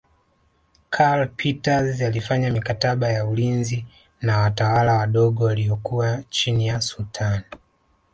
Karl 0.89 1.29
Peters 1.37 2.01
alifanya 2.01 2.51
mikataba 2.51 3.09
ya 3.09 3.25
ulinzi 3.25 3.85
na 4.21 4.37
watawala 4.39 4.93
wadogo 4.97 5.43
waliokuwa 5.43 6.23
chini 6.29 6.67
ya 6.67 6.81
Sultani 6.81 7.43